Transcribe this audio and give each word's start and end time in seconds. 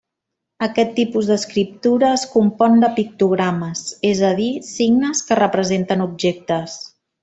Aquest 0.67 0.95
tipus 0.99 1.29
d'escriptura 1.31 2.09
es 2.21 2.25
compon 2.33 2.81
de 2.85 2.91
pictogrames, 2.97 3.85
és 4.15 4.25
a 4.33 4.35
dir, 4.43 4.51
signes 4.75 5.25
que 5.31 5.43
representen 5.45 6.07
objectes. 6.13 6.85